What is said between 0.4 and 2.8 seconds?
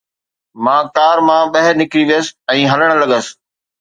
مان ڪار مان ٻاهر نڪري ويس ۽